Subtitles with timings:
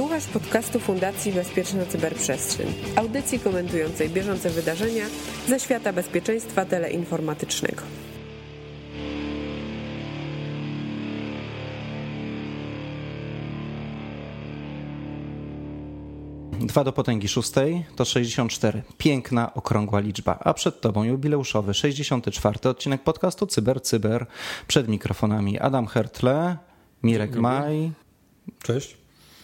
[0.00, 5.04] Słuchasz podcastu Fundacji Bezpieczna Cyberprzestrzeń, audycji komentującej bieżące wydarzenia
[5.48, 7.82] ze świata bezpieczeństwa teleinformatycznego.
[16.60, 18.82] Dwa do potęgi szóstej to 64.
[18.98, 20.38] Piękna, okrągła liczba.
[20.44, 22.70] A przed tobą jubileuszowy 64.
[22.70, 24.26] odcinek podcastu Cyber Cyber.
[24.66, 26.56] Przed mikrofonami Adam Hertle,
[27.02, 27.92] Mirek Maj.
[28.62, 28.99] Cześć.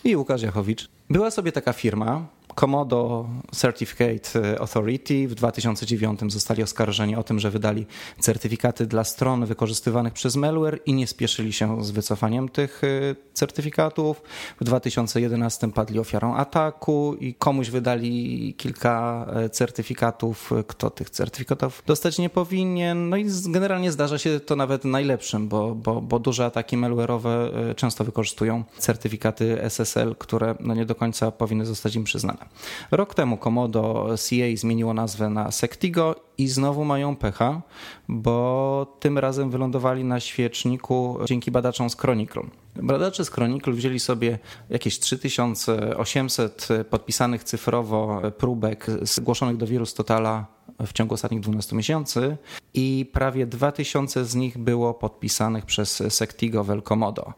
[0.06, 0.88] I Łukasz Jachowicz.
[1.10, 7.86] Była sobie taka firma, Komodo Certificate Authority w 2009 zostali oskarżeni o tym, że wydali
[8.20, 14.22] certyfikaty dla stron wykorzystywanych przez malware i nie spieszyli się z wycofaniem tych y, certyfikatów.
[14.60, 22.18] W 2011 padli ofiarą ataku i komuś wydali kilka e, certyfikatów, kto tych certyfikatów dostać
[22.18, 23.08] nie powinien.
[23.08, 27.28] No i generalnie zdarza się to nawet najlepszym, bo, bo, bo duże ataki malware'owe
[27.70, 32.45] e, często wykorzystują certyfikaty SSL, które no nie do końca powinny zostać im przyznane.
[32.90, 37.62] Rok temu Komodo CA zmieniło nazwę na Sectigo i znowu mają pecha,
[38.08, 42.42] bo tym razem wylądowali na świeczniku dzięki badaczom z Chronicle.
[42.76, 44.38] Badacze z Chronicle wzięli sobie
[44.70, 50.46] jakieś 3800 podpisanych cyfrowo próbek zgłoszonych do wirus Totala
[50.86, 52.36] w ciągu ostatnich 12 miesięcy
[52.74, 57.32] i prawie 2000 z nich było podpisanych przez Sectigo Velcomodo.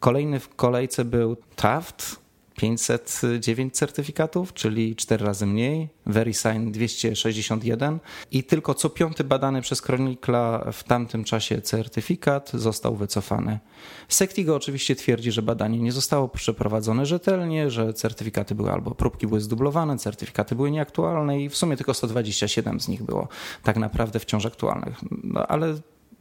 [0.00, 2.25] Kolejny w kolejce był Taft,
[2.56, 7.98] 509 certyfikatów, czyli 4 razy mniej, VeriSign 261
[8.30, 13.58] i tylko co piąty badany przez Chronicla w tamtym czasie certyfikat został wycofany.
[14.08, 19.40] Sectigo oczywiście twierdzi, że badanie nie zostało przeprowadzone rzetelnie, że certyfikaty były albo próbki były
[19.40, 23.28] zdublowane, certyfikaty były nieaktualne i w sumie tylko 127 z nich było
[23.62, 24.96] tak naprawdę wciąż aktualnych.
[25.24, 25.74] No, ale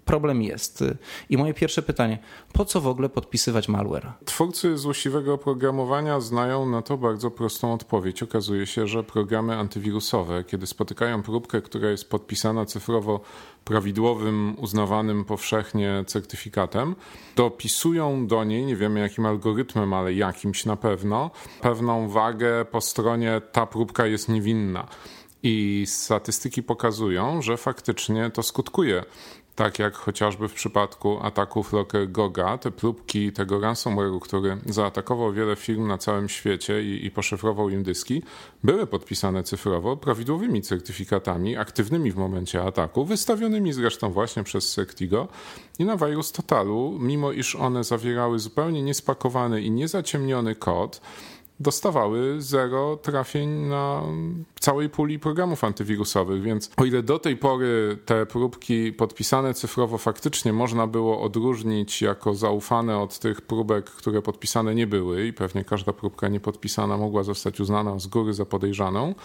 [0.05, 0.83] problem jest.
[1.29, 2.19] I moje pierwsze pytanie,
[2.53, 4.11] po co w ogóle podpisywać malware?
[4.25, 8.23] Twórcy złośliwego oprogramowania znają na to bardzo prostą odpowiedź.
[8.23, 13.19] Okazuje się, że programy antywirusowe, kiedy spotykają próbkę, która jest podpisana cyfrowo
[13.65, 16.95] prawidłowym, uznawanym powszechnie certyfikatem,
[17.35, 23.41] dopisują do niej, nie wiemy jakim algorytmem, ale jakimś na pewno, pewną wagę po stronie
[23.51, 24.87] ta próbka jest niewinna.
[25.43, 29.03] I statystyki pokazują, że faktycznie to skutkuje
[29.55, 35.55] tak jak chociażby w przypadku ataków Locker Goga, te próbki tego ransomware'u, który zaatakował wiele
[35.55, 38.23] firm na całym świecie i, i poszyfrował im dyski,
[38.63, 45.27] były podpisane cyfrowo prawidłowymi certyfikatami, aktywnymi w momencie ataku, wystawionymi zresztą właśnie przez Sectigo
[45.79, 51.01] i na Virus Totalu, mimo iż one zawierały zupełnie niespakowany i niezaciemniony kod,
[51.59, 54.01] dostawały zero trafień na
[54.59, 60.53] całej puli programów antywirusowych, więc o ile do tej pory te próbki podpisane cyfrowo faktycznie
[60.53, 65.93] można było odróżnić jako zaufane od tych próbek, które podpisane nie były i pewnie każda
[65.93, 69.15] próbka niepodpisana mogła zostać uznana z góry za podejrzaną,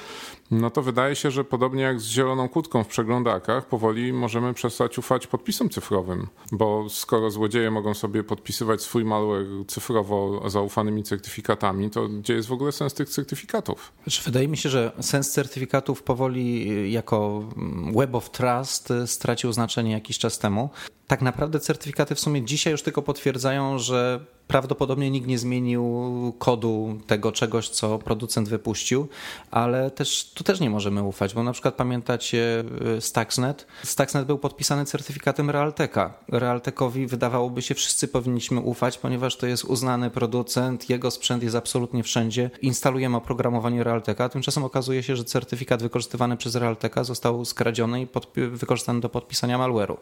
[0.51, 4.99] no to wydaje się, że podobnie jak z zieloną kłódką w przeglądarkach, powoli możemy przestać
[4.99, 12.09] ufać podpisom cyfrowym, bo skoro złodzieje mogą sobie podpisywać swój malware cyfrowo zaufanymi certyfikatami, to
[12.21, 13.93] gdzie jest w ogóle sens tych certyfikatów?
[14.03, 17.49] Znaczy, wydaje mi się, że sens certyfikatów powoli jako
[17.95, 20.71] Web of Trust stracił znaczenie jakiś czas temu.
[21.07, 25.85] Tak naprawdę certyfikaty w sumie dzisiaj już tylko potwierdzają, że prawdopodobnie nikt nie zmienił
[26.39, 29.09] kodu tego czegoś, co producent wypuścił,
[29.51, 32.65] ale też tu też nie możemy ufać, bo na przykład pamiętacie
[32.97, 33.67] y, Stuxnet?
[33.85, 36.15] Stuxnet był podpisany certyfikatem Realteka.
[36.29, 42.03] Realtekowi wydawałoby się wszyscy powinniśmy ufać, ponieważ to jest uznany producent, jego sprzęt jest absolutnie
[42.03, 42.51] wszędzie.
[42.63, 48.07] Instalujemy oprogramowanie Realteka, tymczasem okazuje się, że certyfikat wykorzystywany przez Realteka został skradziony i
[48.51, 49.97] wykorzystany do podpisania malware'u.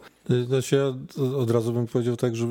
[0.47, 2.47] Znaczy ja od razu bym powiedział tak, że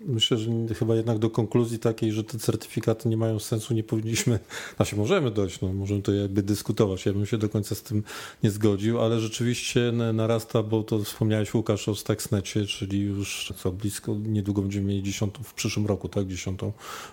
[0.00, 4.38] myślę, że chyba jednak do konkluzji takiej, że te certyfikaty nie mają sensu, nie powinniśmy,
[4.76, 8.02] znaczy możemy dojść, no, możemy to jakby dyskutować, ja bym się do końca z tym
[8.42, 14.16] nie zgodził, ale rzeczywiście narasta, bo to wspomniałeś Łukasz o Stuxnecie, czyli już co blisko,
[14.26, 16.72] niedługo będziemy mieli dziesiątą, w przyszłym roku, tak, dziesiątą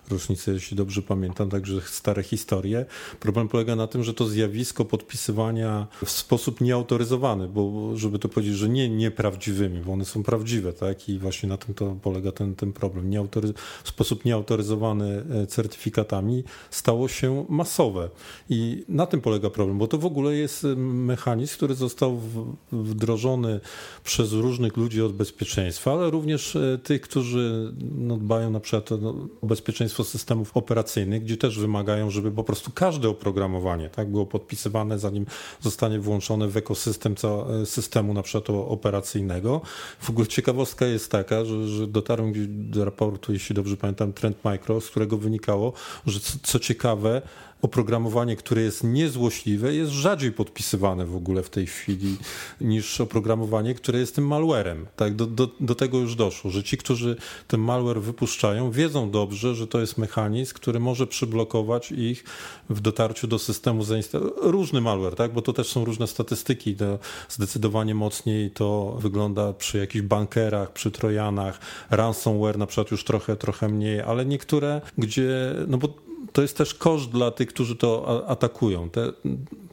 [0.10, 2.86] rocznicę, jeśli dobrze pamiętam, także stare historie.
[3.20, 8.56] Problem polega na tym, że to zjawisko podpisywania w sposób nieautoryzowany, bo żeby to powiedzieć,
[8.56, 12.56] że nie nieprawdziwymi, bo one są prawdziwe, tak, i właśnie na tym to polega ten,
[12.56, 13.10] ten problem.
[13.10, 13.54] Nieautory...
[14.08, 18.10] Sposób nieautoryzowany e, certyfikatami stało się masowe.
[18.50, 22.22] I na tym polega problem, bo to w ogóle jest e, mechanizm, który został
[22.72, 23.60] wdrożony
[24.04, 28.92] przez różnych ludzi od bezpieczeństwa, ale również e, tych, którzy no, dbają na przykład
[29.42, 35.00] o bezpieczeństwo systemów operacyjnych, gdzie też wymagają, żeby po prostu każde oprogramowanie tak, było podpisywane,
[35.00, 35.26] zanim
[35.62, 37.16] zostanie włączone w ekosystem
[37.66, 39.62] systemu na przykład operacyjnego.
[40.00, 42.34] W ogóle ciekawostka jest taka, że, że dotarłem
[42.72, 45.74] do raportu, jeśli dobrze pamiętam, pamiętam Trend Micro, z którego wynikało,
[46.06, 47.22] że co, co ciekawe,
[47.62, 52.18] oprogramowanie, które jest niezłośliwe, jest rzadziej podpisywane w ogóle w tej chwili
[52.62, 54.86] niż oprogramowanie, które jest tym malwarem.
[54.96, 57.16] Tak, do, do, do tego już doszło, że ci, którzy
[57.48, 62.24] ten malware wypuszczają, wiedzą dobrze, że to jest mechanizm, który może przyblokować ich
[62.70, 64.52] w dotarciu do systemu zainstalowanego.
[64.52, 66.76] Różny malware, tak, bo to też są różne statystyki.
[66.76, 67.00] To
[67.30, 71.60] zdecydowanie mocniej to wygląda przy jakichś bankerach, przy trojanach,
[71.90, 76.74] ransomware na przykład już trochę, trochę mniej, ale niektóre, gdzie, no bo to jest też
[76.74, 78.90] koszt dla tych, którzy to atakują.
[78.90, 79.14] Te,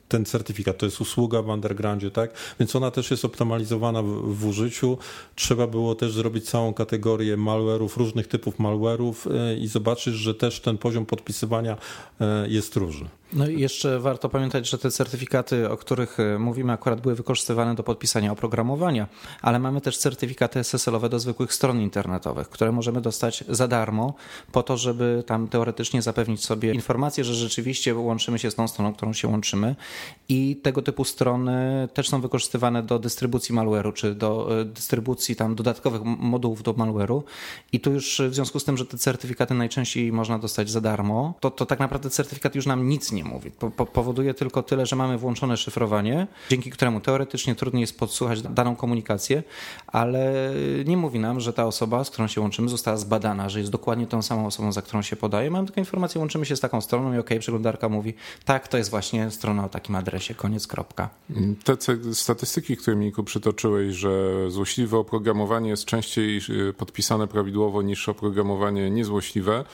[0.09, 2.31] ten certyfikat to jest usługa w undergroundzie, tak?
[2.61, 4.99] Więc ona też jest optymalizowana w, w użyciu.
[5.35, 10.61] Trzeba było też zrobić całą kategorię malware'ów, różnych typów malware'ów e, i zobaczyć, że też
[10.61, 11.77] ten poziom podpisywania
[12.21, 13.09] e, jest różny.
[13.35, 17.75] No i jeszcze warto pamiętać, że te certyfikaty, o których e, mówimy, akurat były wykorzystywane
[17.75, 19.07] do podpisania oprogramowania,
[19.43, 24.15] ale mamy też certyfikaty SSL-owe do zwykłych stron internetowych, które możemy dostać za darmo,
[24.53, 28.95] po to, żeby tam teoretycznie zapewnić sobie informację, że rzeczywiście łączymy się z tą stroną,
[28.95, 29.77] którą się łączymy.
[30.29, 35.55] I tego typu strony też są wykorzystywane do dystrybucji malware'u, czy do e, dystrybucji tam
[35.55, 37.23] dodatkowych modułów do malware'u.
[37.73, 41.35] I tu już w związku z tym, że te certyfikaty najczęściej można dostać za darmo,
[41.41, 43.51] to, to tak naprawdę certyfikat już nam nic nie mówi.
[43.51, 48.77] Po, powoduje tylko tyle, że mamy włączone szyfrowanie, dzięki któremu teoretycznie trudniej jest podsłuchać daną
[48.77, 49.43] komunikację,
[49.87, 50.51] ale
[50.85, 54.07] nie mówi nam, że ta osoba, z którą się łączymy, została zbadana, że jest dokładnie
[54.07, 55.51] tą samą osobą, za którą się podaje.
[55.51, 58.91] Mamy taką informację, łączymy się z taką stroną i ok, przeglądarka mówi, tak, to jest
[58.91, 61.09] właśnie strona o takim adresie, koniec, kropka.
[61.65, 61.77] Te
[62.15, 64.11] statystyki, które Miku przytoczyłeś, że
[64.51, 69.65] złośliwe oprogramowanie jest częściej y, podpisane prawidłowo niż oprogramowanie niezłośliwe,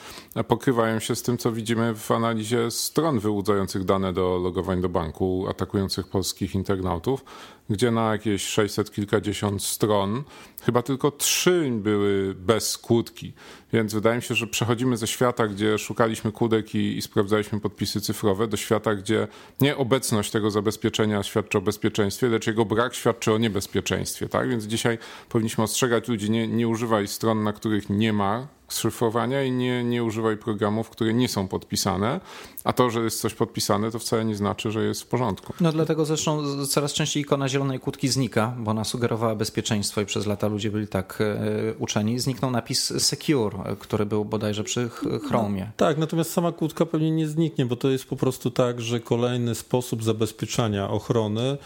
[0.48, 5.46] pokrywają się z tym, co widzimy w analizie stron wyłudzających dane do logowań do banku,
[5.48, 7.24] atakujących polskich internautów,
[7.70, 10.24] gdzie na jakieś 600 kilkadziesiąt stron
[10.62, 13.32] chyba tylko trzy były bez kłódki.
[13.72, 18.00] Więc wydaje mi się, że przechodzimy ze świata, gdzie szukaliśmy kłódek i, i, sprawdzaliśmy podpisy
[18.00, 19.28] cyfrowe, do świata, gdzie
[19.60, 24.28] nie obecność tego zabezpieczenia świadczy o bezpieczeństwie, lecz jego brak świadczy o niebezpieczeństwie.
[24.28, 24.48] Tak?
[24.48, 29.52] Więc dzisiaj powinniśmy ostrzegać ludzi, nie, nie używaj stron, na których nie ma szyfrowania i
[29.52, 32.20] nie, nie używaj programów, które nie są podpisane.
[32.64, 35.52] A to, że jest coś podpisane, to wcale nie znaczy, że jest w porządku.
[35.60, 40.26] No dlatego zresztą coraz częściej ikona zielonej kłódki znika, bo ona sugerowała bezpieczeństwo i przez
[40.26, 42.18] lata ludzie byli tak e, uczeni.
[42.18, 44.88] Zniknął napis secure, który był bodajże przy
[45.28, 45.64] Chromie.
[45.64, 49.00] No, tak, natomiast sama kłódka pewnie nie zniknie, bo to jest po prostu tak, że
[49.00, 51.58] kolejny sposób zabezpieczania ochrony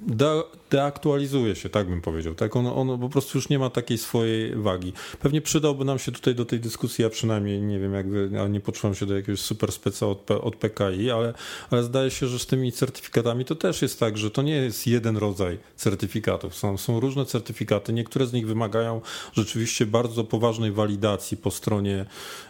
[0.00, 2.34] de, deaktualizuje się, tak bym powiedział.
[2.34, 2.56] Tak?
[2.56, 4.92] Ono, ono po prostu już nie ma takiej swojej wagi.
[5.20, 8.06] Pewnie przydałby nam się tutaj do tej dyskusji, ja przynajmniej nie wiem, jak
[8.40, 11.34] ale nie poczułem się do jakiegoś super speca od, od PKI, ale,
[11.70, 14.86] ale zdaje się, że z tymi certyfikatami to też jest tak, że to nie jest
[14.86, 16.54] jeden rodzaj certyfikatów.
[16.54, 17.92] Są, są różne certyfikaty.
[17.92, 19.00] Niektóre z nich wymagają
[19.32, 22.06] rzeczywiście bardzo poważnej walidacji po stronie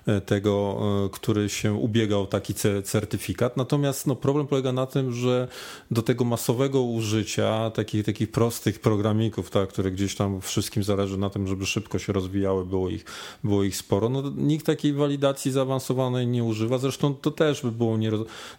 [0.06, 2.54] e, tego, e, który się ubiega o taki
[2.84, 3.56] certyfikat.
[3.56, 5.48] Natomiast no, problem polega na tym, że
[5.90, 11.30] do tego masowego użycia takich, takich prostych programików, tak, które gdzieś tam wszystkim zależy na
[11.30, 13.04] tym, żeby szybko się rozwijały, było ich,
[13.44, 14.08] było ich sporo.
[14.08, 16.78] No, nikt takiej walidacji zaawansowanej nie używa.
[16.78, 18.10] Zresztą to też by było nie,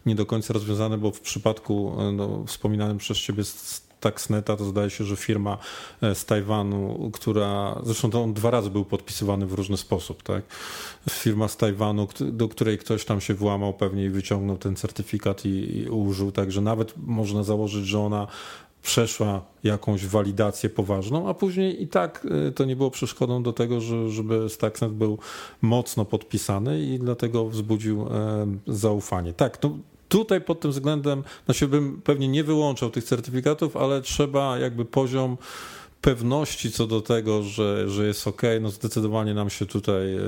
[0.05, 3.43] nie do końca rozwiązane, bo w przypadku no, wspominanym przez ciebie
[3.99, 5.57] Taxneta to zdaje się, że firma
[6.01, 10.43] e, z Tajwanu, która zresztą to on dwa razy był podpisywany w różny sposób, tak?
[11.09, 15.77] Firma z Tajwanu, do której ktoś tam się włamał pewnie i wyciągnął ten certyfikat i,
[15.77, 18.27] i użył, także nawet można założyć, że ona
[18.87, 23.81] przeszła jakąś walidację poważną, a później i tak e, to nie było przeszkodą do tego,
[23.81, 25.17] że, żeby Stuxnet był
[25.61, 29.33] mocno podpisany i dlatego wzbudził e, zaufanie.
[29.33, 29.77] Tak, no,
[30.09, 34.85] Tutaj pod tym względem, no się bym pewnie nie wyłączał tych certyfikatów, ale trzeba jakby
[34.85, 35.37] poziom
[36.07, 40.21] pewności co do tego, że, że jest ok, no zdecydowanie nam się tutaj e,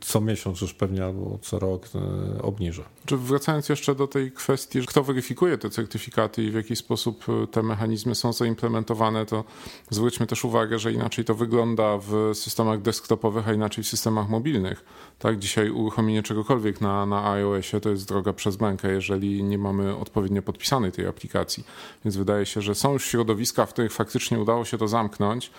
[0.00, 2.82] co miesiąc już pewnie albo co rok e, obniża.
[3.06, 7.46] Czy wracając jeszcze do tej kwestii, kto weryfikuje te certyfikaty i w jaki sposób e,
[7.46, 9.44] te mechanizmy są zaimplementowane, to
[9.90, 14.84] zwróćmy też uwagę, że inaczej to wygląda w systemach desktopowych, a inaczej w systemach mobilnych.
[15.18, 19.96] Tak, dzisiaj uruchomienie czegokolwiek na, na iOSie to jest droga przez mękę, jeżeli nie mamy
[19.96, 21.64] odpowiednio podpisanej tej aplikacji.
[22.04, 25.50] Więc wydaje się, że są już środowiska, w których faktycznie udało się to zamknąć.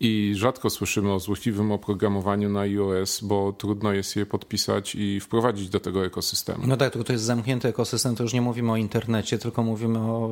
[0.00, 5.68] I rzadko słyszymy o złośliwym oprogramowaniu na iOS, bo trudno jest je podpisać i wprowadzić
[5.68, 6.66] do tego ekosystemu.
[6.66, 9.98] No tak, tylko to jest zamknięty ekosystem, to już nie mówimy o internecie, tylko mówimy
[9.98, 10.30] o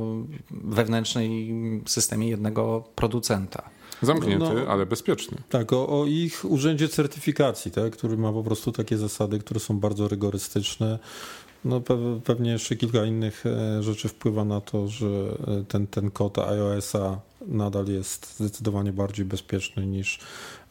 [0.50, 1.52] wewnętrznej
[1.86, 3.70] systemie jednego producenta.
[4.02, 5.38] Zamknięty, no, ale bezpieczny.
[5.48, 9.78] Tak, o, o, ich urzędzie certyfikacji, tak, który ma po prostu takie zasady, które są
[9.78, 10.98] bardzo rygorystyczne.
[11.64, 11.80] No
[12.24, 17.20] pewnie jeszcze kilka innych e, rzeczy wpływa na to, że e, ten, ten kod iOS-a
[17.46, 20.18] nadal jest zdecydowanie bardziej bezpieczny niż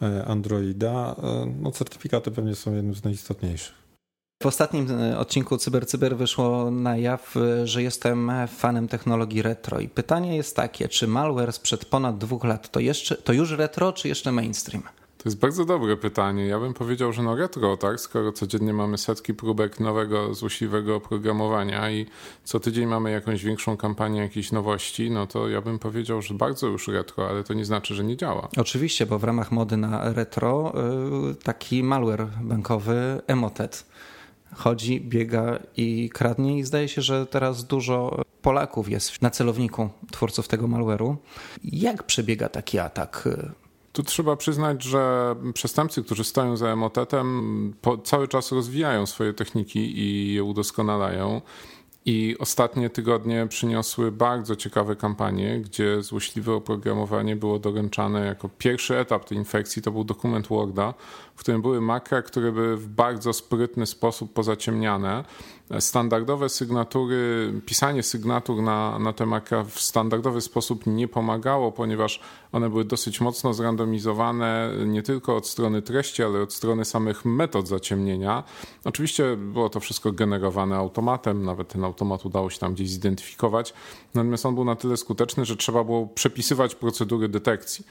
[0.01, 1.15] e, Androida.
[1.61, 3.85] No, certyfikaty pewnie są jednym z najistotniejszych.
[4.43, 4.87] W ostatnim
[5.17, 10.89] odcinku CyberCyber Cyber wyszło na jaw, że jestem fanem technologii retro i pytanie jest takie,
[10.89, 14.83] czy malware sprzed ponad dwóch lat to, jeszcze, to już retro, czy jeszcze mainstream?
[15.25, 16.45] To jest bardzo dobre pytanie.
[16.45, 17.99] Ja bym powiedział, że no retro, tak?
[17.99, 22.05] Skoro codziennie mamy setki próbek nowego, złośliwego oprogramowania i
[22.43, 26.67] co tydzień mamy jakąś większą kampanię jakichś nowości, no to ja bym powiedział, że bardzo
[26.67, 28.47] już retro, ale to nie znaczy, że nie działa.
[28.57, 30.73] Oczywiście, bo w ramach mody na retro
[31.31, 33.85] y, taki malware bankowy Emotet
[34.55, 40.47] chodzi, biega i kradnie i zdaje się, że teraz dużo Polaków jest na celowniku twórców
[40.47, 41.15] tego malware'u.
[41.63, 43.29] Jak przebiega taki atak?
[43.95, 47.73] Tu trzeba przyznać, że przestępcy, którzy stoją za emotetem,
[48.03, 51.41] cały czas rozwijają swoje techniki i je udoskonalają.
[52.05, 59.25] I ostatnie tygodnie przyniosły bardzo ciekawe kampanie, gdzie złośliwe oprogramowanie było doręczane jako pierwszy etap
[59.25, 59.81] tej infekcji.
[59.81, 60.93] To był dokument Worda,
[61.35, 65.23] w którym były makra, które były w bardzo sprytny sposób pozaciemniane
[65.79, 72.19] standardowe sygnatury, pisanie sygnatur na, na makra w standardowy sposób nie pomagało, ponieważ
[72.51, 77.67] one były dosyć mocno zrandomizowane nie tylko od strony treści, ale od strony samych metod
[77.67, 78.43] zaciemnienia.
[78.83, 83.73] Oczywiście było to wszystko generowane automatem, nawet ten automat udało się tam gdzieś zidentyfikować,
[84.13, 87.85] natomiast on był na tyle skuteczny, że trzeba było przepisywać procedury detekcji.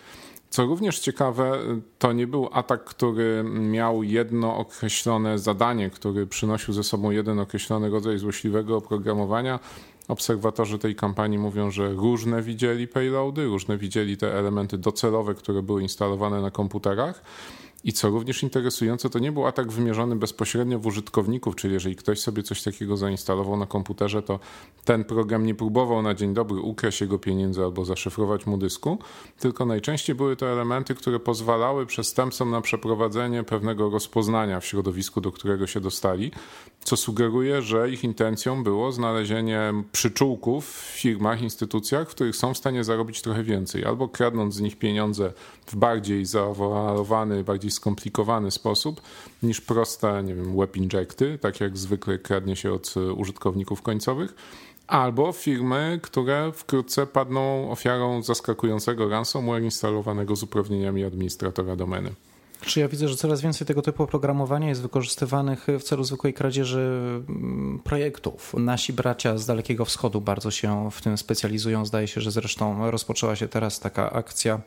[0.55, 1.59] Co również ciekawe,
[1.99, 7.91] to nie był atak, który miał jedno określone zadanie, który przynosił ze sobą jeden określony
[7.91, 9.61] rodzaj złośliwego oprogramowania.
[10.09, 15.83] Obserwatorzy tej kampanii mówią, że różne widzieli payloady, różne widzieli te elementy docelowe, które były
[15.83, 17.23] instalowane na komputerach.
[17.85, 22.21] I co również interesujące, to nie był atak wymierzony bezpośrednio w użytkowników, czyli jeżeli ktoś
[22.21, 24.41] sobie coś takiego zainstalował na komputerze, to
[24.85, 28.99] ten program nie próbował na dzień dobry ukraść jego pieniędzy albo zaszyfrować mu dysku,
[29.39, 35.33] tylko najczęściej były to elementy, które pozwalały przestępcom na przeprowadzenie pewnego rozpoznania w środowisku, do
[35.33, 36.33] którego się dostali,
[36.85, 42.59] co sugeruje, że ich intencją było znalezienie przyczółków w firmach, instytucjach, w których są w
[42.59, 45.33] stanie zarobić trochę więcej, albo kradnąc z nich pieniądze
[45.67, 49.01] w bardziej zaawansowany, bardziej skomplikowany sposób
[49.43, 54.35] niż proste, nie wiem, web injecty, tak jak zwykle kradnie się od użytkowników końcowych,
[54.87, 62.15] albo firmy, które wkrótce padną ofiarą zaskakującego ransomware instalowanego z uprawnieniami administratora domeny.
[62.67, 66.81] Czy ja widzę, że coraz więcej tego typu oprogramowania jest wykorzystywanych w celu zwykłej kradzieży
[67.29, 68.55] mm, projektów.
[68.59, 71.87] Nasi bracia z Dalekiego Wschodu bardzo się w tym specjalizują.
[71.87, 74.61] Zdaje się, że zresztą rozpoczęła się teraz taka akcja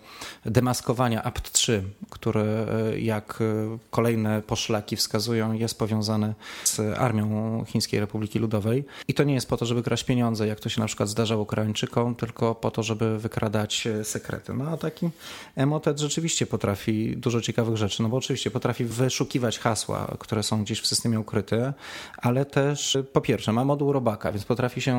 [0.46, 8.40] demaskowania apt3, które e, jak e, kolejne poszlaki wskazują, jest powiązane z armią Chińskiej Republiki
[8.40, 8.86] Ludowej.
[9.08, 11.46] I to nie jest po to, żeby kraść pieniądze, jak to się na przykład zdarzało
[11.46, 14.54] Koreańczykom, tylko po to, żeby wykradać e, sekrety.
[14.54, 15.10] No a taki
[15.56, 20.64] emotet rzeczywiście potrafi dużo ciekawych rzeczy rzeczy, no bo oczywiście potrafi wyszukiwać hasła, które są
[20.64, 21.74] gdzieś w systemie ukryte,
[22.18, 24.96] ale też po pierwsze ma moduł robaka, więc potrafi się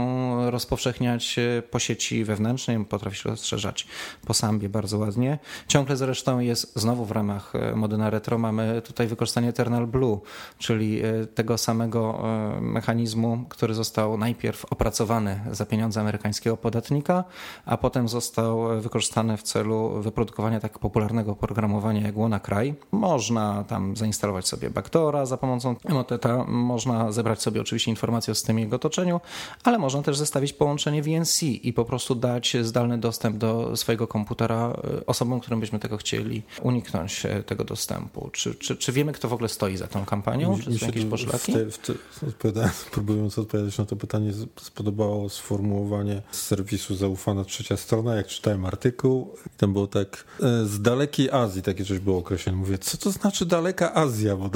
[0.50, 1.36] rozpowszechniać
[1.70, 3.86] po sieci wewnętrznej, potrafi się rozszerzać
[4.26, 5.38] po sambie bardzo ładnie.
[5.68, 10.20] Ciągle zresztą jest znowu w ramach mody na retro mamy tutaj wykorzystanie Eternal Blue,
[10.58, 12.20] czyli e, tego samego
[12.56, 17.24] e, mechanizmu, który został najpierw opracowany za pieniądze amerykańskiego podatnika,
[17.66, 24.48] a potem został wykorzystany w celu wyprodukowania tak popularnego oprogramowania jak WannaCry, można tam zainstalować
[24.48, 29.20] sobie Backdora za pomocą Emoteta, można zebrać sobie oczywiście informacje o systemie jego otoczeniu,
[29.64, 34.72] ale można też zestawić połączenie VNC i po prostu dać zdalny dostęp do swojego komputera
[35.00, 38.30] e, osobom, którym byśmy tego chcieli uniknąć e, tego dostępu.
[38.32, 40.56] Czy, czy, czy wiemy, kto w ogóle stoi za tą kampanią?
[40.56, 41.52] Mi, czy są jakieś poszlaki?
[41.52, 47.76] W te, w te, próbując odpowiadać na to pytanie, spodobało sformułowanie z serwisu Zaufana Trzecia
[47.76, 52.57] Strona, jak czytałem artykuł, tam było tak e, z dalekiej Azji takie coś było określone
[52.58, 54.36] mówię, co to znaczy daleka Azja?
[54.36, 54.50] Bo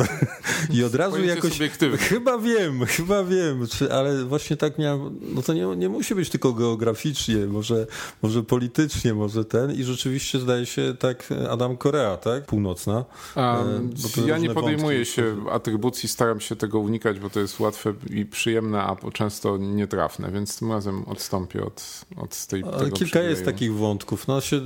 [0.71, 1.59] I od razu jakoś...
[1.99, 6.31] Chyba wiem, chyba wiem, czy, ale właśnie tak miałem, no to nie, nie musi być
[6.31, 7.87] tylko geograficznie, może,
[8.23, 12.47] może politycznie, może ten i rzeczywiście zdaje się tak Adam Korea, tak?
[12.47, 13.05] Północna.
[13.37, 13.91] Um,
[14.27, 15.15] ja nie podejmuję wątki.
[15.15, 20.33] się atrybucji, staram się tego unikać, bo to jest łatwe i przyjemne, a często nietrafne,
[20.33, 24.29] więc tym razem odstąpię od, od tej Ale kilka jest takich wątków.
[24.29, 24.61] No się,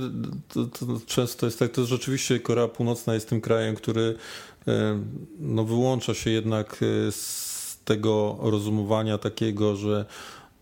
[0.53, 4.15] to, to często jest tak, to rzeczywiście Korea Północna jest tym krajem, który
[4.67, 4.99] e,
[5.39, 10.05] no, wyłącza się jednak e, z tego rozumowania takiego, że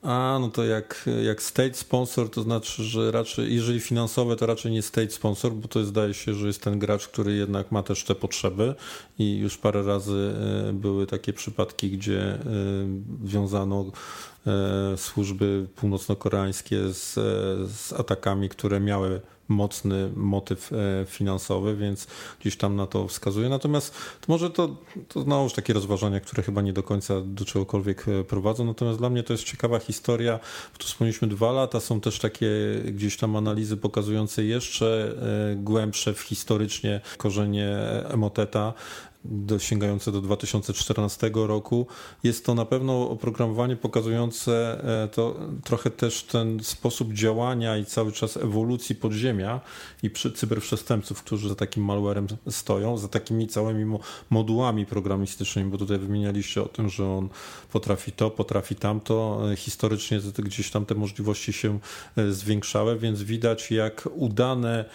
[0.01, 4.71] A, no to jak, jak state sponsor, to znaczy, że raczej, jeżeli finansowe, to raczej
[4.71, 8.03] nie state sponsor, bo to zdaje się, że jest ten gracz, który jednak ma też
[8.03, 8.75] te potrzeby.
[9.19, 10.33] I już parę razy
[10.69, 12.39] e, były takie przypadki, gdzie
[13.23, 13.85] wiązano
[14.97, 17.13] służby północno-koreańskie z,
[17.71, 20.75] z atakami, które miały mocny motyw e,
[21.05, 22.07] finansowy, więc
[22.39, 23.49] gdzieś tam na to wskazuje.
[23.49, 24.75] Natomiast to może to,
[25.07, 28.65] to znowuż takie rozważania, które chyba nie do końca do czegokolwiek e, prowadzą.
[28.65, 30.39] Natomiast dla mnie to jest ciekawa historia.
[30.77, 32.47] Tu wspomnieliśmy dwa lata, są też takie
[32.85, 35.15] gdzieś tam analizy pokazujące jeszcze
[35.51, 37.77] e, głębsze w historycznie korzenie
[38.09, 38.73] Emoteta
[39.29, 41.87] do, sięgające do 2014 roku.
[42.23, 48.11] Jest to na pewno oprogramowanie pokazujące e, to trochę też ten sposób działania i cały
[48.11, 49.61] czas ewolucji podziemia
[50.03, 53.97] i cyberprzestępców, którzy za takim malwarem stoją, za takimi całymi
[54.29, 57.29] modułami programistycznymi, bo tutaj wymienialiście o tym, że on
[57.71, 59.41] potrafi to, potrafi tamto.
[59.51, 61.79] E, historycznie gdzieś tam te możliwości się
[62.17, 64.85] e, zwiększały, więc widać jak udane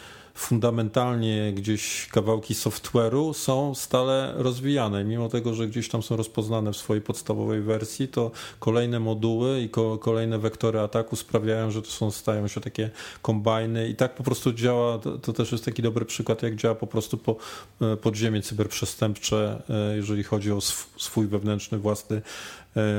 [0.40, 5.04] fundamentalnie gdzieś kawałki software'u są stale rozwijane.
[5.04, 9.68] Mimo tego, że gdzieś tam są rozpoznane w swojej podstawowej wersji, to kolejne moduły i
[9.68, 12.90] ko kolejne wektory ataku sprawiają, że to są, stają się takie
[13.23, 16.75] kombajny i tak po prostu działa, to, to też jest taki dobry przykład, jak działa
[16.75, 17.37] po prostu po,
[17.80, 22.23] e, podziemie cyberprzestępcze, e, jeżeli chodzi o sw swój wewnętrzny, własny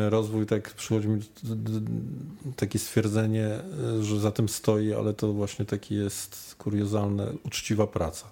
[0.10, 1.22] rozwój, tak przychodzi mi
[2.56, 8.32] takie stwierdzenie, e, że za tym stoi, ale to właśnie taki jest kuriozalne, uczciwa praca.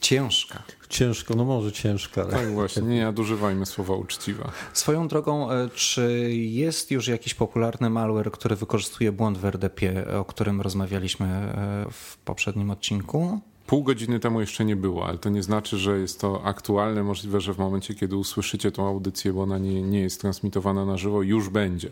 [0.00, 0.62] Ciężka.
[0.88, 2.22] Ciężko, no może ciężka.
[2.22, 2.32] Ale...
[2.32, 4.52] Tak właśnie, nie nadużywajmy słowa uczciwa.
[4.72, 10.24] Swoją drogą, e, czy jest już jakiś popularny malware, który wykorzystuje błąd w RDP, o
[10.24, 11.54] którym rozmawialiśmy
[11.90, 13.40] w poprzednim odcinku?
[13.68, 17.02] Pół godziny temu jeszcze nie było, ale to nie znaczy, że jest to aktualne.
[17.02, 20.96] Możliwe, że w momencie, kiedy usłyszycie tą audycję, bo ona nie, nie jest transmitowana na
[20.96, 21.90] żywo, już będzie.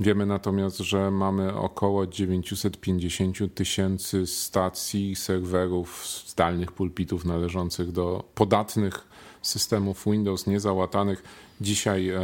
[0.00, 9.08] Wiemy natomiast, że mamy około 950 tysięcy stacji, serwerów, zdalnych pulpitów należących do podatnych
[9.42, 11.22] systemów Windows niezałatanych.
[11.62, 12.20] Dzisiaj e,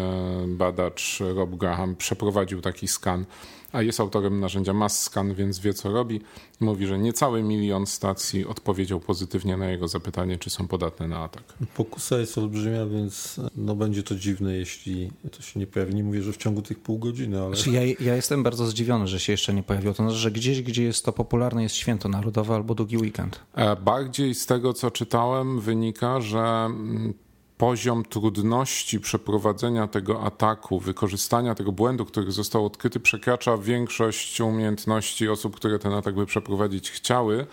[0.48, 3.24] badacz Rob Graham przeprowadził taki skan
[3.72, 6.20] a jest autorem narzędzia MassScan, więc wie co robi.
[6.60, 11.42] Mówi, że niecały milion stacji odpowiedział pozytywnie na jego zapytanie, czy są podatne na atak.
[11.74, 15.94] Pokusa jest olbrzymia, więc no będzie to dziwne, jeśli to się nie pojawi.
[15.94, 17.56] Nie mówię, że w ciągu tych pół godziny, ale...
[17.56, 19.94] Znaczy ja, ja jestem bardzo zdziwiony, że się jeszcze nie pojawiło.
[19.94, 23.40] To znaczy, że gdzieś, gdzie jest to popularne, jest święto narodowe albo długi weekend.
[23.54, 27.14] E, bardziej z tego, co czytałem, wynika, że mm,
[27.58, 35.56] poziom trudności przeprowadzenia tego ataku, wykorzystania tego błędu, który został odkryty, przekracza większość umiejętności osób,
[35.56, 37.46] które ten atak by przeprowadzić chciały.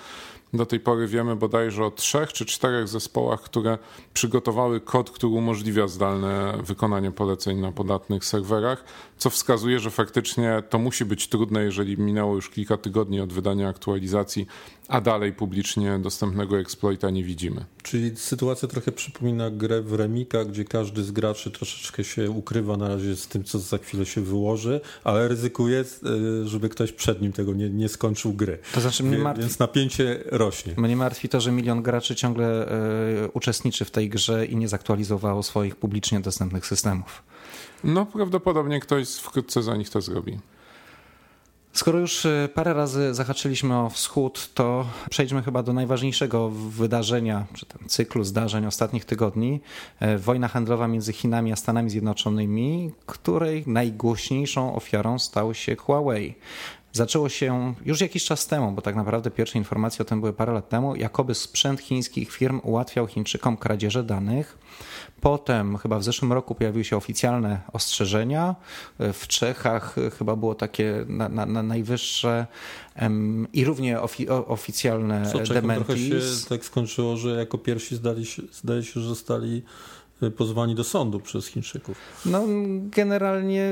[0.54, 3.78] Do tej pory wiemy bodajże o trzech czy czterech zespołach, które
[4.13, 8.84] przygotowały kod, który umożliwia zdalne wykonanie poleceń na podatnych serwerach,
[9.17, 13.69] co wskazuje, że faktycznie to musi być trudne, jeżeli minęło już kilka tygodni od wydania
[13.69, 14.47] aktualizacji,
[14.88, 17.65] a dalej publicznie dostępnego exploita nie widzimy.
[17.84, 22.88] Czyli sytuacja trochę przypomina grę w Remika, gdzie każdy z graczy troszeczkę się ukrywa na
[22.88, 27.34] razie z tym, co za chwilę się wyłoży, ale ryzykuje, e, żeby ktoś przed nim
[27.34, 28.58] tego nie, nie skończył gry.
[28.73, 29.41] To znaczy mnie martwi...
[29.41, 30.73] Więc napięcie rośnie.
[30.78, 32.71] Mnie martwi to, że milion graczy ciągle
[33.25, 37.23] y, uczestniczy w tej grze i nie zaktualizowało swoich publicznie dostępnych systemów.
[37.86, 40.39] No prawdopodobnie ktoś wkrótce za nich to zrobi.
[41.74, 47.65] Skoro już e, parę razy zahaczyliśmy o wschód, to przejdźmy chyba do najważniejszego wydarzenia, czy
[47.65, 49.62] ten cyklu zdarzeń ostatnich tygodni.
[50.00, 56.36] E, wojna handlowa między Chinami a Stanami Zjednoczonymi, której najgłośniejszą ofiarą stał się Huawei.
[56.95, 60.53] Zaczęło się już jakiś czas temu, bo tak naprawdę pierwsze informacje o tym były parę
[60.53, 64.58] lat temu, jakoby sprzęt chińskich firm ułatwiał Chińczykom kradzieże danych.
[65.21, 68.55] Potem, chyba w zeszłym roku, pojawiły się oficjalne ostrzeżenia.
[68.99, 72.47] W Czechach chyba było takie na, na, na najwyższe
[73.01, 75.86] um, i równie ofi, oficjalne Co, dementis.
[75.86, 79.63] Trochę się tak skończyło, że jako pierwsi zdali się, zdaje się, że zostali
[80.38, 81.97] pozwani do sądu przez Chińczyków.
[82.25, 82.43] No,
[82.89, 83.71] generalnie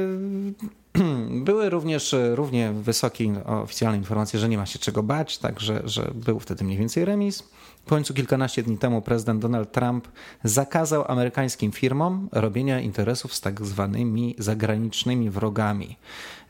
[1.45, 6.39] były również równie wysokie oficjalne informacje, że nie ma się czego bać, także że był
[6.39, 7.43] wtedy mniej więcej remis.
[7.85, 10.07] W końcu kilkanaście dni temu prezydent Donald Trump
[10.43, 15.97] zakazał amerykańskim firmom robienia interesów z tak zwanymi zagranicznymi wrogami.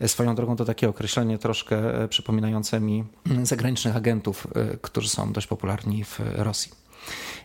[0.07, 3.03] Swoją drogą to takie określenie troszkę przypominające mi
[3.43, 6.82] zagranicznych agentów, e, którzy są dość popularni w Rosji.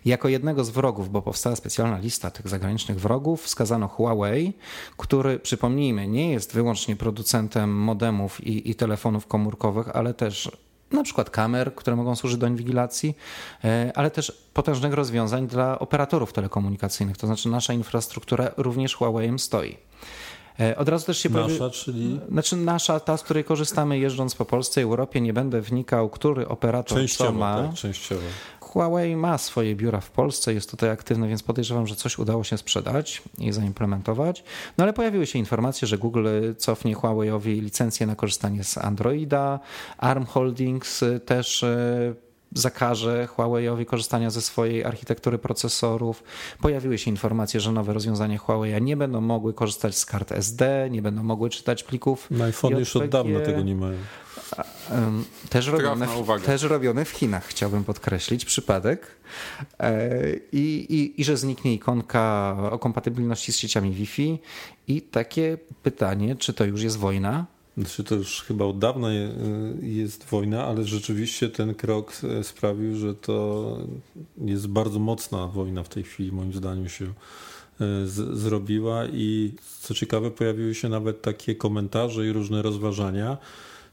[0.05, 4.53] Jako jednego z wrogów, bo powstała specjalna lista tych zagranicznych wrogów, wskazano Huawei,
[4.97, 10.51] który, przypomnijmy, nie jest wyłącznie producentem modemów i, i telefonów komórkowych, ale też
[10.93, 13.17] na przykład kamer, które mogą służyć do inwigilacji,
[13.65, 17.17] e, ale też potężnych rozwiązań dla operatorów telekomunikacyjnych.
[17.17, 19.77] To znaczy nasza infrastruktura również Huawei stoi.
[20.77, 21.75] Od razu też się Nasza, pojawi...
[21.75, 22.21] czyli?
[22.31, 26.49] Znaczy nasza, ta, z której korzystamy jeżdżąc po Polsce i Europie, nie będę wnikał, który
[26.49, 27.63] operator częściowo, co ma.
[27.63, 28.23] Tak, częściowo.
[28.69, 32.59] Huawei ma swoje biura w Polsce, jest tutaj aktywny, więc podejrzewam, że coś udało się
[32.59, 34.45] sprzedać i zaimplementować.
[34.79, 39.61] No ale pojawiły się informacje, że Google cofnie Huawei'owi licencję na korzystanie z Androida.
[39.99, 42.15] ARM Holdings też e,
[42.55, 46.23] zakaże Huawei'owi korzystania ze swojej architektury procesorów.
[46.61, 51.03] Pojawiły się informacje, że nowe rozwiązania Huawei nie będą mogły korzystać z kart SD, nie
[51.03, 52.31] będą mogły czytać plików.
[52.31, 53.99] Na iPhone już od dawna tego nie mają.
[55.49, 59.07] Też robione, w, też robione w Chinach, chciałbym podkreślić, przypadek.
[59.81, 60.11] E,
[60.53, 64.39] I, i, I że zniknie ikonka o kompatybilności z sieciami Wi-Fi.
[64.89, 67.47] I takie pytanie, czy to już jest wojna?
[67.79, 69.09] Znaczy to już chyba od dawna
[69.83, 73.79] jest wojna, ale rzeczywiście ten krok e, sprawił, że to
[74.39, 77.11] jest bardzo mocna wojna w tej chwili, moim zdaniem się e,
[78.07, 83.37] z, zrobiła i co ciekawe pojawiły się nawet takie komentarze i różne rozważania,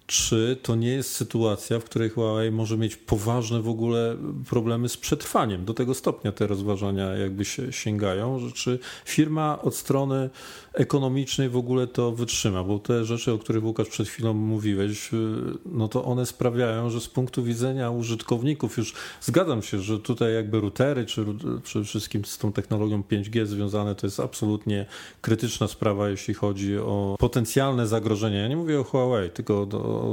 [0.07, 4.17] czy to nie jest sytuacja, w której Huawei może mieć poważne w ogóle
[4.49, 5.65] problemy z przetrwaniem.
[5.65, 10.29] Do tego stopnia te rozważania jakby się sięgają, że czy firma od strony
[10.73, 15.17] ekonomicznej w ogóle to wytrzyma, bo te rzeczy, o których Łukasz przed chwilą mówiłeś, y,
[15.65, 20.61] no to one sprawiają, że z punktu widzenia użytkowników już zgadzam się, że tutaj jakby
[20.61, 21.25] routery, czy
[21.63, 24.85] przede wszystkim z tą technologią 5G związane, to jest absolutnie
[25.21, 28.41] krytyczna sprawa, jeśli chodzi o potencjalne zagrożenia.
[28.41, 29.65] Ja nie mówię o Huawei, tylko o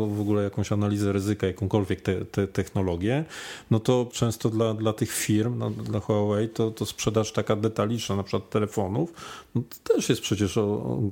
[0.09, 3.25] w ogóle jakąś analizę ryzyka, jakąkolwiek te, te technologię,
[3.71, 8.17] no to często dla, dla tych firm, no, dla Huawei, to, to sprzedaż taka detaliczna,
[8.17, 9.13] na przykład telefonów,
[9.55, 10.59] no to też jest przecież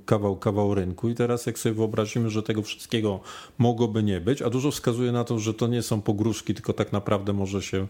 [0.07, 3.21] kawał, kawał rynku i teraz jak sobie wyobrazimy, że tego wszystkiego
[3.59, 6.93] mogłoby nie być, a dużo wskazuje na to, że to nie są pogróżki, tylko tak
[6.93, 7.87] naprawdę może się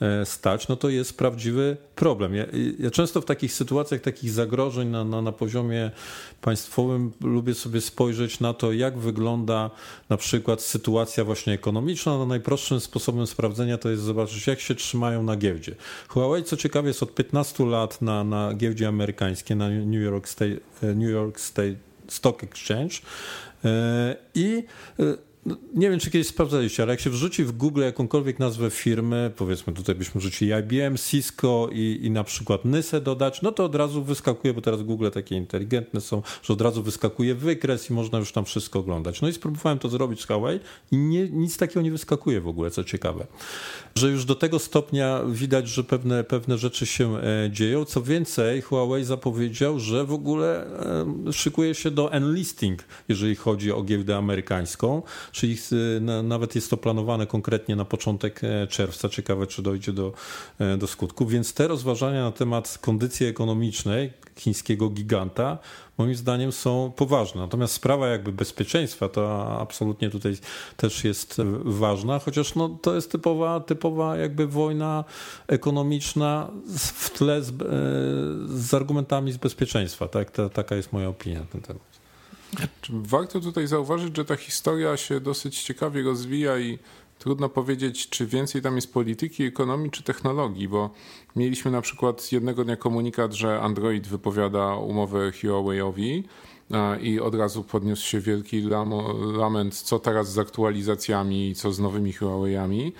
[0.00, 2.34] e, stać, no to jest prawdziwy problem.
[2.34, 2.46] Ja,
[2.78, 5.90] ja często w takich sytuacjach, takich zagrożeń na, na, na poziomie
[6.40, 9.70] państwowym lubię sobie spojrzeć na to, jak wygląda
[10.08, 12.18] na przykład sytuacja właśnie ekonomiczna.
[12.18, 15.74] No najprostszym sposobem sprawdzenia to jest zobaczyć, jak się trzymają na giełdzie.
[16.08, 20.56] Huawei, co ciekawe, jest od 15 lat na, na giełdzie amerykańskiej, na New York State,
[20.82, 21.74] New York State
[22.08, 22.94] Stock Exchange
[23.64, 24.64] e, i
[24.98, 25.29] e,
[25.74, 29.72] nie wiem, czy kiedyś sprawdzaliście, ale jak się wrzuci w Google jakąkolwiek nazwę firmy, powiedzmy
[29.72, 34.04] tutaj byśmy wrzucili IBM, Cisco i, i na przykład Nysę dodać, no to od razu
[34.04, 38.32] wyskakuje, bo teraz Google takie inteligentne są, że od razu wyskakuje wykres i można już
[38.32, 39.20] tam wszystko oglądać.
[39.20, 40.60] No i spróbowałem to zrobić z Huawei
[40.92, 43.26] i nie, nic takiego nie wyskakuje w ogóle, co ciekawe.
[43.94, 47.84] Że już do tego stopnia widać, że pewne, pewne rzeczy się e, dzieją.
[47.84, 50.66] Co więcej, Huawei zapowiedział, że w ogóle
[51.28, 55.56] e, szykuje się do enlisting, jeżeli chodzi o giełdę amerykańską czyli
[56.22, 59.08] nawet jest to planowane konkretnie na początek e, czerwca.
[59.08, 60.12] Ciekawe, czy dojdzie do,
[60.58, 61.26] e, do skutku.
[61.26, 65.58] Więc te rozważania na temat kondycji ekonomicznej chińskiego giganta
[66.00, 67.40] moim zdaniem są poważne.
[67.40, 70.36] Natomiast sprawa jakby bezpieczeństwa to absolutnie tutaj
[70.76, 75.04] też jest ważna, chociaż no, to jest typowa, typowa jakby wojna
[75.46, 76.50] ekonomiczna
[76.94, 77.54] w tle z, e,
[78.46, 80.08] z argumentami z bezpieczeństwa.
[80.08, 80.30] Tak?
[80.30, 81.89] Ta, taka jest moja opinia na ten temat.
[82.90, 86.78] Warto tutaj zauważyć, że ta historia się dosyć ciekawie rozwija i
[87.18, 90.90] trudno powiedzieć, czy więcej tam jest polityki, ekonomii czy technologii, bo
[91.36, 96.22] mieliśmy na przykład jednego dnia komunikat, że Android wypowiada umowę Huawei'owi
[97.00, 98.62] i od razu podniósł się wielki
[99.32, 102.92] lament, co teraz z aktualizacjami co z nowymi Huawei'ami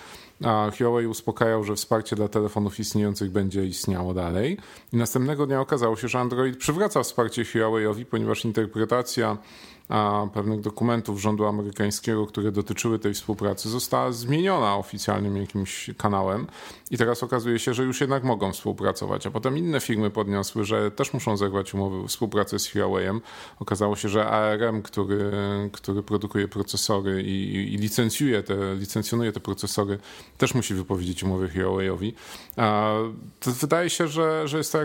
[0.44, 4.58] a Huawei uspokajał, że wsparcie dla telefonów istniejących będzie istniało dalej.
[4.92, 9.36] I następnego dnia okazało się, że Android przywraca wsparcie Huawei'owi, ponieważ interpretacja
[10.34, 16.46] pewnych dokumentów rządu amerykańskiego, które dotyczyły tej współpracy, została zmieniona oficjalnym jakimś kanałem
[16.90, 19.26] i teraz okazuje się, że już jednak mogą współpracować.
[19.26, 23.20] A potem inne firmy podniosły, że też muszą zerwać umowy współpracy z Huawei'em.
[23.60, 25.30] Okazało się, że ARM, który,
[25.72, 29.98] który produkuje procesory i, i licencjuje te, licencjonuje te procesory,
[30.38, 32.12] też musi wypowiedzieć umowy Huawei'owi.
[33.46, 34.78] Wydaje się, że, że jest to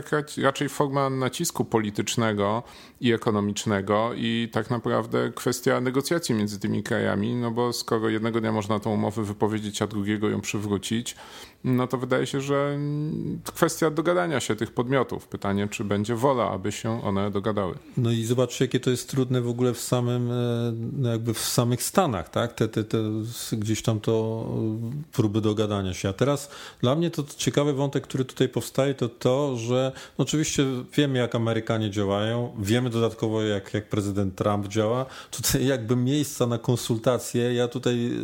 [0.44, 2.64] raczej forma nacisku politycznego
[3.02, 4.95] i ekonomicznego i tak naprawdę
[5.36, 9.88] kwestia negocjacji między tymi krajami, no bo skoro jednego dnia można tą umowę wypowiedzieć, a
[9.88, 11.16] drugiego ją przywrócić,
[11.66, 12.80] no to wydaje się, że
[13.54, 15.28] kwestia dogadania się tych podmiotów.
[15.28, 17.76] Pytanie, czy będzie wola, aby się one dogadały.
[17.98, 20.36] No i zobaczcie, jakie to jest trudne w ogóle w samym, e,
[20.94, 22.54] no jakby w samych Stanach, tak?
[22.54, 22.98] Te, te, te
[23.52, 24.46] gdzieś tam to
[25.12, 26.10] próby dogadania się.
[26.10, 26.50] A teraz
[26.82, 31.36] dla mnie to ciekawy wątek, który tutaj powstaje, to to, że no oczywiście wiemy, jak
[31.36, 35.06] Amerykanie działają, wiemy dodatkowo, jak, jak prezydent Trump działa.
[35.32, 38.20] Tutaj jakby miejsca na konsultacje, ja tutaj e,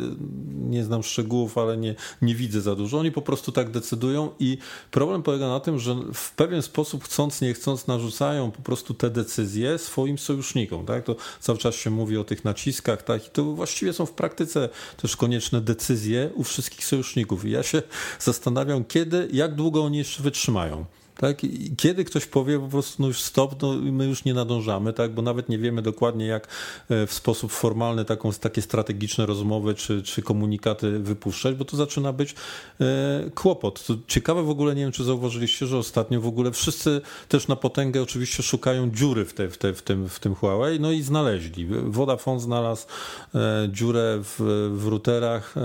[0.70, 2.98] nie znam szczegółów, ale nie, nie widzę za dużo.
[2.98, 4.58] Oni po prostu tak decydują i
[4.90, 9.10] problem polega na tym, że w pewien sposób chcąc, nie chcąc narzucają po prostu te
[9.10, 11.04] decyzje swoim sojusznikom, tak?
[11.04, 13.26] To cały czas się mówi o tych naciskach, tak?
[13.26, 17.44] I to właściwie są w praktyce też konieczne decyzje u wszystkich sojuszników.
[17.44, 17.82] I ja się
[18.18, 20.84] zastanawiam, kiedy, jak długo oni jeszcze wytrzymają.
[21.22, 21.44] Tak?
[21.44, 25.14] I kiedy ktoś powie po prostu, no już stop, no my już nie nadążamy, tak?
[25.14, 26.48] bo nawet nie wiemy dokładnie, jak
[26.88, 32.12] e, w sposób formalny taką, takie strategiczne rozmowy czy, czy komunikaty wypuszczać, bo to zaczyna
[32.12, 32.34] być
[32.80, 33.86] e, kłopot.
[33.86, 37.56] To ciekawe w ogóle, nie wiem, czy zauważyliście, że ostatnio w ogóle wszyscy też na
[37.56, 41.02] potęgę oczywiście szukają dziury w, te, w, te, w, tym, w tym Huawei, no i
[41.02, 41.66] znaleźli.
[41.84, 42.86] Vodafone znalazł
[43.34, 45.60] e, dziurę w, w routerach e,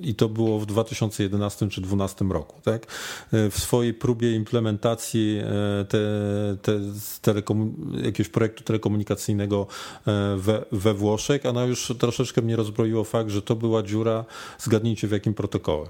[0.00, 2.60] i to było w 2011 czy 2012 roku.
[2.62, 2.86] Tak?
[3.32, 5.98] E, w swojej próbie implementacji e, te,
[6.62, 6.80] te
[7.22, 9.66] telekom, jakiegoś projektu telekomunikacyjnego
[10.06, 14.24] e, we, we Włoszech, a no już troszeczkę mnie rozbroiło fakt, że to była dziura,
[14.58, 15.86] zgadnijcie w jakim protokole.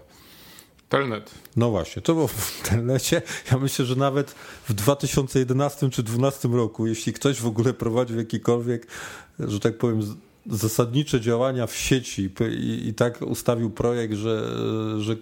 [0.88, 1.30] Telnet.
[1.56, 3.22] No właśnie, to było w Telnecie.
[3.52, 4.30] Ja myślę, że nawet
[4.68, 8.86] w 2011 czy 2012 roku, jeśli ktoś w ogóle prowadził jakikolwiek,
[9.38, 10.02] że tak powiem,
[10.50, 14.50] zasadnicze działania w sieci i, i, tak ustawił projekt, że,
[14.98, 15.16] że,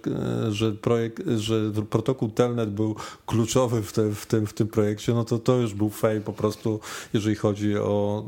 [0.51, 5.25] że, projekt, że protokół Telnet był kluczowy w, te, w, tym, w tym projekcie, no
[5.25, 6.81] to to już był fail po prostu,
[7.15, 8.25] jeżeli chodzi o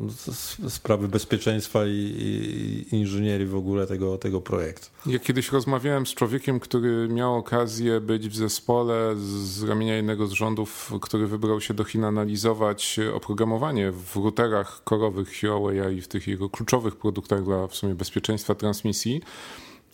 [0.69, 4.87] sprawy bezpieczeństwa i, i, i inżynierii w ogóle tego, tego projektu.
[5.07, 10.33] Ja kiedyś rozmawiałem z człowiekiem, który miał okazję być w zespole z ramienia jednego z
[10.33, 16.27] rządów, który wybrał się do Chin analizować oprogramowanie w routerach korowych Huawei i w tych
[16.27, 19.23] jego kluczowych produktach dla w sumie bezpieczeństwa transmisji.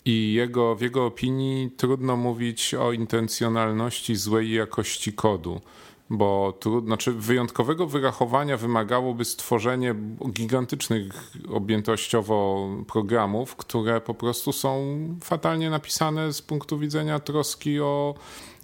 [0.05, 5.61] I jego, w jego opinii trudno mówić o intencjonalności złej jakości kodu
[6.09, 9.95] bo trudno, znaczy wyjątkowego wyrachowania wymagałoby stworzenie
[10.31, 18.15] gigantycznych objętościowo programów, które po prostu są fatalnie napisane z punktu widzenia troski o,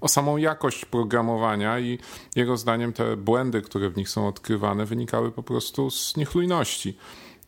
[0.02, 2.00] o samą jakość programowania i
[2.36, 6.98] jego zdaniem te błędy, które w nich są odkrywane, wynikały po prostu z niechlujności.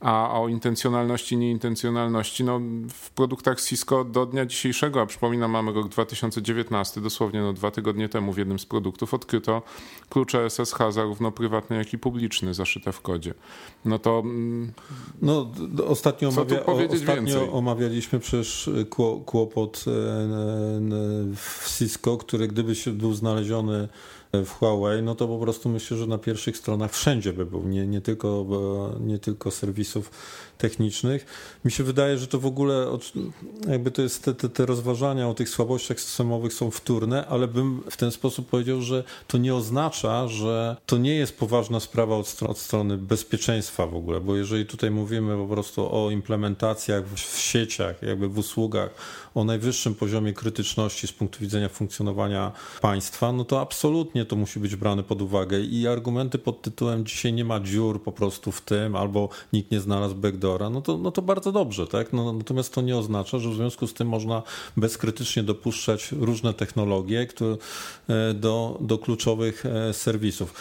[0.01, 5.89] A o intencjonalności, nieintencjonalności, no w produktach Cisco do dnia dzisiejszego, a przypominam, mamy rok
[5.89, 9.61] 2019, dosłownie no dwa tygodnie temu w jednym z produktów odkryto
[10.09, 13.33] klucze SSH zarówno prywatne, jak i publiczny zaszyte w kodzie.
[13.85, 14.19] No to...
[14.19, 14.71] Mm,
[15.21, 15.51] no
[15.87, 18.69] ostatnio, omawia, ostatnio omawialiśmy przecież
[19.25, 19.91] kłopot e,
[21.35, 23.87] w Cisco, który gdyby się był znaleziony
[24.33, 27.87] w Huawei, no to po prostu myślę, że na pierwszych stronach wszędzie by był, nie,
[27.87, 28.45] nie, tylko,
[28.99, 30.11] nie tylko serwisów
[30.61, 31.25] technicznych.
[31.65, 32.97] Mi się wydaje, że to w ogóle
[33.67, 37.83] jakby to jest te, te, te rozważania o tych słabościach systemowych są wtórne, ale bym
[37.89, 42.43] w ten sposób powiedział, że to nie oznacza, że to nie jest poważna sprawa od,
[42.47, 47.39] od strony bezpieczeństwa w ogóle, bo jeżeli tutaj mówimy po prostu o implementacjach w, w
[47.39, 48.89] sieciach, jakby w usługach,
[49.35, 54.75] o najwyższym poziomie krytyczności z punktu widzenia funkcjonowania państwa, no to absolutnie to musi być
[54.75, 58.95] brane pod uwagę i argumenty pod tytułem dzisiaj nie ma dziur po prostu w tym,
[58.95, 60.15] albo nikt nie znalazł
[60.59, 62.13] no to, no to bardzo dobrze, tak?
[62.13, 64.43] No, natomiast to nie oznacza, że w związku z tym można
[64.77, 67.57] bezkrytycznie dopuszczać różne technologie które,
[68.07, 70.53] e, do, do kluczowych e, serwisów.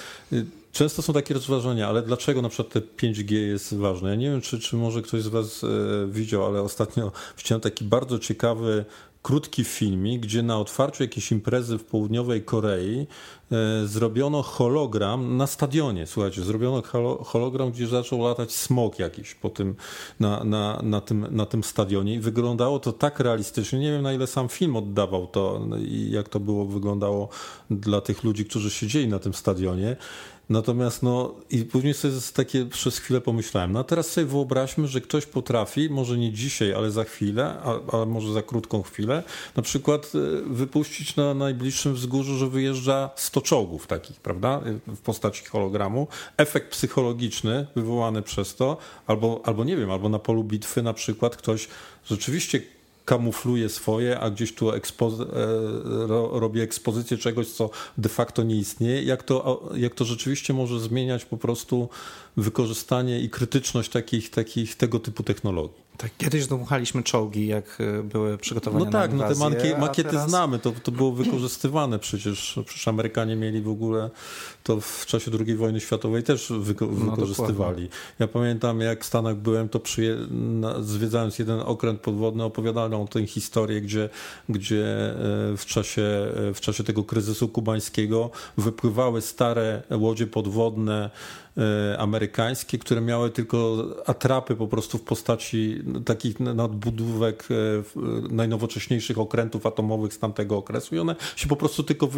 [0.72, 4.11] Często są takie rozważania, ale dlaczego na przykład te 5G jest ważne?
[4.11, 5.66] Ja nie wiem, czy, czy może ktoś z Was e,
[6.07, 8.85] widział, ale ostatnio widziałem taki bardzo ciekawy
[9.23, 13.07] krótki filmik, gdzie na otwarciu jakiejś imprezy w południowej Korei
[13.53, 16.07] e, zrobiono hologram na stadionie.
[16.07, 16.83] Słuchajcie, zrobiono
[17.25, 19.75] hologram, gdzie zaczął latać smok jakiś po tym,
[20.21, 23.79] na, na, na, tym, na tym stadionie i wyglądało to tak realistycznie.
[23.79, 27.29] Nie wiem, na ile sam film oddawał to i jak to było wyglądało
[27.71, 29.97] dla tych ludzi, którzy siedzieli na tym stadionie.
[30.51, 35.01] Natomiast no i później sobie takie przez chwilę pomyślałem, no a teraz sobie wyobraźmy, że
[35.01, 37.57] ktoś potrafi, może nie dzisiaj, ale za chwilę,
[37.93, 39.23] ale może za krótką chwilę,
[39.57, 40.19] na przykład e,
[40.55, 46.09] wypuścić na najbliższym wzgórzu, że wyjeżdża 100 czołgów takich, prawda, w postaci hologramu.
[46.37, 51.37] Efekt psychologiczny wywołany przez to, albo, albo nie wiem, albo na polu bitwy na przykład
[51.37, 51.69] ktoś
[52.05, 52.63] rzeczywiście
[53.05, 59.03] kamufluje swoje, a gdzieś tu ekspozy e, robi ekspozycję czegoś, co de facto nie istnieje,
[59.03, 61.89] jak to, jak to rzeczywiście może zmieniać po prostu
[62.37, 65.89] wykorzystanie i krytyczność takich, takich tego typu technologii.
[66.01, 70.29] Tak, kiedyś dmuchaliśmy czołgi, jak e, były przygotowane No tak, no te mankie, makiety teraz...
[70.29, 72.59] znamy, to, to było wykorzystywane przecież.
[72.67, 74.11] Przecież Amerykanie mieli w ogóle
[74.63, 77.89] to w czasie II wojny światowej też wyko no, wykorzystywali.
[78.19, 80.17] Ja pamiętam, jak w Stanach byłem, to przyje...
[80.81, 84.09] zwiedzając jeden okręt podwodny, opowiadano o tej historii, gdzie,
[84.49, 85.17] gdzie e,
[85.57, 86.03] w, czasie,
[86.51, 91.11] e, w czasie tego kryzysu kubańskiego wypływały stare łodzie podwodne
[91.99, 97.49] amerykańskie, które miały tylko atrapy po prostu w postaci takich nadbudówek
[98.31, 102.09] najnowocześniejszych okrętów atomowych z tamtego okresu i one się po prostu tylko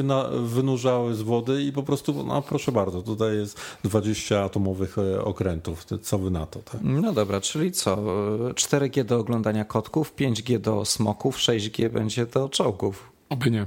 [0.43, 5.85] wynurzały z wody i po prostu, no proszę bardzo, tutaj jest 20 atomowych okrętów.
[6.03, 6.61] Co wy na to?
[6.61, 6.81] Tak?
[6.83, 7.97] No dobra, czyli co?
[8.55, 13.12] 4G do oglądania kotków, 5G do smoków, 6G będzie do czołgów.
[13.33, 13.67] Oby nie.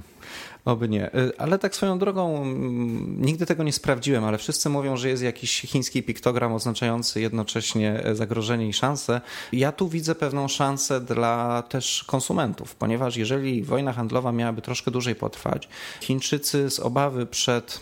[0.65, 1.15] Oby nie.
[1.15, 5.23] Y, ale tak swoją drogą, mm, nigdy tego nie sprawdziłem, ale wszyscy mówią, że jest
[5.23, 9.21] jakiś chiński piktogram oznaczający jednocześnie zagrożenie i szansę.
[9.51, 15.15] Ja tu widzę pewną szansę dla też konsumentów, ponieważ jeżeli wojna handlowa miałaby troszkę dłużej
[15.15, 15.69] potrwać,
[16.01, 17.79] Chińczycy z obawy przed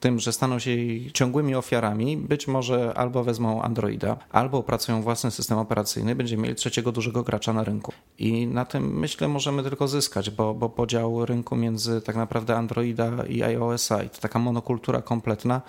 [0.00, 5.30] tym, że staną się jej ciągłymi ofiarami, być może albo wezmą Androida, albo opracują własny
[5.30, 7.92] system operacyjny, będziemy mieli trzeciego dużego gracza na rynku.
[8.18, 13.10] I na tym myślę możemy tylko zyskać, bo, bo podział rynku między tak naprawdę Androida
[13.28, 15.62] i iOS-a i to taka monokultura kompletna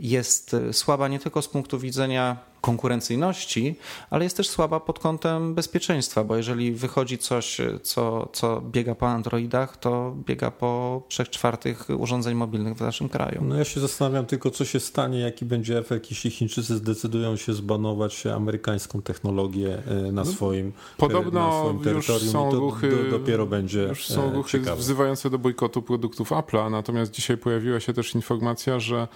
[0.00, 2.36] jest słaba nie tylko z punktu widzenia
[2.66, 3.74] konkurencyjności,
[4.10, 9.08] ale jest też słaba pod kątem bezpieczeństwa, bo jeżeli wychodzi coś, co, co biega po
[9.08, 13.44] Androidach, to biega po trzech czwartych urządzeń mobilnych w naszym kraju.
[13.44, 17.52] No ja się zastanawiam tylko, co się stanie, jaki będzie efekt, jeśli Chińczycy zdecydują się
[17.52, 23.18] zbanować amerykańską technologię e, na no, swoim, Podobno na swoim terytorium już są ruchy, do,
[23.18, 24.76] dopiero będzie Już są e, ruchy ciekawe.
[24.76, 29.08] wzywające do bojkotu produktów Apple'a, natomiast dzisiaj pojawiła się też informacja, że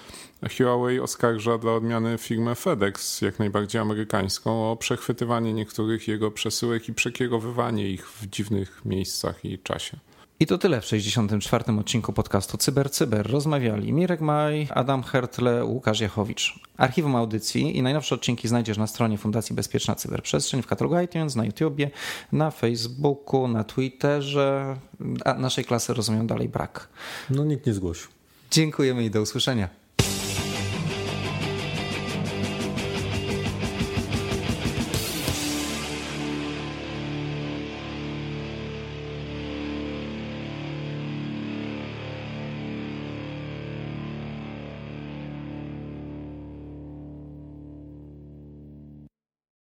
[0.57, 6.95] Huawei oskarża dla odmiany firmę FedEx, jak najbardziej amerykańską, o przechwytywanie niektórych jego przesyłek i
[6.95, 9.97] przekierowywanie ich w dziwnych miejscach i czasie.
[10.41, 11.65] I to tyle w 64.
[11.81, 13.31] odcinku podcastu Cyber Cyber.
[13.31, 16.61] Rozmawiali Mirek Maj, Adam Hertle, Łukasz Jachowicz.
[16.77, 21.45] Archiwum audycji i najnowsze odcinki znajdziesz na stronie Fundacji Bezpieczna Cyberprzestrzeń w katalogu iTunes, na
[21.45, 21.91] YouTubie,
[22.33, 24.77] na Facebooku, na Twitterze.
[25.25, 26.89] A naszej klasy rozumiem dalej brak.
[27.31, 28.09] No nikt nie zgłosił.
[28.51, 29.80] Dziękujemy i do usłyszenia.